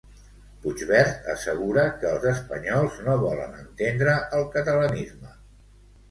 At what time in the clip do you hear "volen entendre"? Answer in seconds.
3.23-4.15